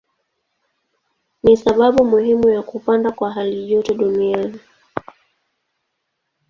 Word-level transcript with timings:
Ni 1.43 1.57
sababu 1.57 2.05
muhimu 2.05 2.49
ya 2.49 2.61
kupanda 2.61 3.11
kwa 3.11 3.31
halijoto 3.31 3.93
duniani. 3.93 4.59